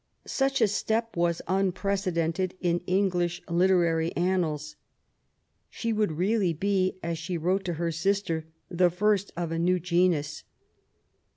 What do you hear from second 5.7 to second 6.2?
would